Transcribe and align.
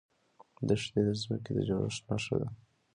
دښتې 0.67 0.99
د 1.07 1.09
ځمکې 1.21 1.51
د 1.55 1.59
جوړښت 1.67 2.03
نښه 2.09 2.35
ده. 2.41 2.47